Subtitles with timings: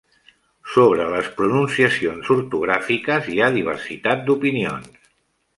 [0.75, 4.93] Sobre les pronunciacions ortogràfiques hi ha diversitat d'opinions.